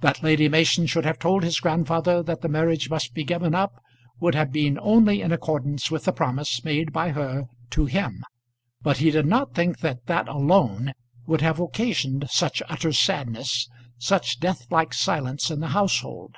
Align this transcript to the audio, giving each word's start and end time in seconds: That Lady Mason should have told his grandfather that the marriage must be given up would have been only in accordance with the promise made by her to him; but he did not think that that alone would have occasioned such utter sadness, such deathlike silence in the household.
That 0.00 0.22
Lady 0.22 0.48
Mason 0.48 0.86
should 0.86 1.04
have 1.04 1.18
told 1.18 1.42
his 1.42 1.60
grandfather 1.60 2.22
that 2.22 2.40
the 2.40 2.48
marriage 2.48 2.88
must 2.88 3.12
be 3.12 3.22
given 3.22 3.54
up 3.54 3.82
would 4.18 4.34
have 4.34 4.50
been 4.50 4.78
only 4.80 5.20
in 5.20 5.30
accordance 5.30 5.90
with 5.90 6.06
the 6.06 6.12
promise 6.14 6.64
made 6.64 6.90
by 6.90 7.10
her 7.10 7.48
to 7.72 7.84
him; 7.84 8.24
but 8.80 8.96
he 8.96 9.10
did 9.10 9.26
not 9.26 9.52
think 9.54 9.80
that 9.80 10.06
that 10.06 10.26
alone 10.26 10.94
would 11.26 11.42
have 11.42 11.60
occasioned 11.60 12.30
such 12.30 12.62
utter 12.66 12.94
sadness, 12.94 13.68
such 13.98 14.40
deathlike 14.40 14.94
silence 14.94 15.50
in 15.50 15.60
the 15.60 15.68
household. 15.68 16.36